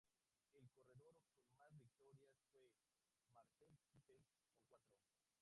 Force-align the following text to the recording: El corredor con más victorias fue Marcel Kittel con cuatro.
El 0.55 0.65
corredor 0.71 1.13
con 1.29 1.45
más 1.59 1.71
victorias 1.79 2.31
fue 2.51 2.71
Marcel 3.35 3.77
Kittel 3.85 4.25
con 4.41 4.49
cuatro. 4.67 4.97